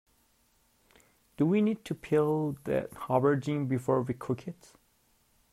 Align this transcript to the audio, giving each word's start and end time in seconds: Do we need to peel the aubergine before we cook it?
Do 1.37 1.45
we 1.45 1.61
need 1.61 1.85
to 1.85 1.93
peel 1.93 2.53
the 2.63 2.89
aubergine 3.07 3.67
before 3.67 4.01
we 4.01 4.15
cook 4.15 4.47
it? 4.47 4.73